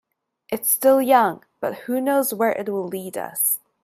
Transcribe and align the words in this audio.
It's 0.49 0.71
still 0.73 0.99
young, 0.99 1.45
but 1.59 1.81
who 1.85 2.01
knows 2.01 2.33
where 2.33 2.53
it 2.53 2.67
will 2.69 2.87
lead 2.87 3.19
us. 3.19 3.59